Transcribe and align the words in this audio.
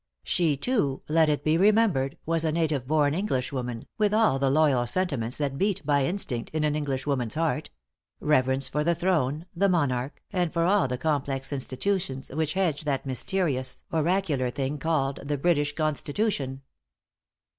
She 0.23 0.57
too, 0.57 1.03
let 1.07 1.29
it 1.29 1.43
be 1.43 1.59
remembered, 1.59 2.17
was 2.25 2.43
a 2.43 2.51
native 2.51 2.87
born 2.87 3.13
Englishwoman, 3.13 3.85
with 3.99 4.15
all 4.15 4.39
the 4.39 4.49
loyal 4.49 4.87
sentiments 4.87 5.37
that 5.37 5.59
beat 5.59 5.85
by 5.85 6.07
instinct 6.07 6.49
in 6.55 6.63
an 6.63 6.75
Englishwoman's 6.75 7.35
heart 7.35 7.69
reverence 8.19 8.67
for 8.67 8.83
the 8.83 8.95
throne, 8.95 9.45
the 9.55 9.69
monarch, 9.69 10.23
and 10.33 10.51
for 10.51 10.63
all 10.63 10.87
the 10.87 10.97
complex 10.97 11.53
institutions 11.53 12.29
which 12.31 12.53
hedge 12.55 12.83
that 12.85 13.05
mysterious 13.05 13.83
oracular 13.93 14.49
thing 14.49 14.79
called 14.79 15.17
the 15.23 15.37
British 15.37 15.75
Constitution. 15.75 16.63